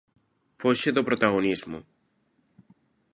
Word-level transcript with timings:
Foxe 0.61 0.89
do 0.95 1.07
protagonismo. 1.09 1.77